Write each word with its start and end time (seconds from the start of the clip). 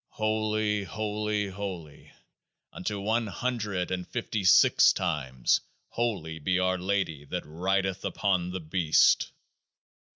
Holy, 0.09 0.83
holy, 0.83 1.47
holy, 1.49 2.11
unto 2.73 2.99
One 2.99 3.27
Hundred 3.27 3.91
and 3.91 4.07
Fifty 4.07 4.43
Six 4.43 4.93
times 4.93 5.61
holy 5.89 6.39
be 6.39 6.57
OUR 6.59 6.79
LADY 6.79 7.23
that 7.25 7.45
rideth 7.45 8.03
upon 8.03 8.49
THE 8.49 8.61
BEAST 8.61 9.29